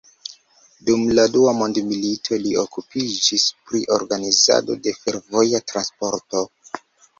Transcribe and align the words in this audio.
Dum 0.87 1.03
la 1.19 1.25
Dua 1.35 1.53
mondmilito 1.57 2.39
li 2.45 2.55
okupiĝis 2.63 3.47
pri 3.69 3.83
organizado 3.99 4.81
de 4.89 4.97
fervoja 5.05 5.65
transporto. 5.75 6.47